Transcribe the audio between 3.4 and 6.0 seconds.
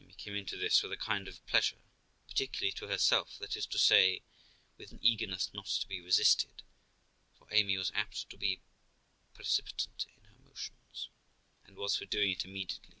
is to say, with an eagerness not to be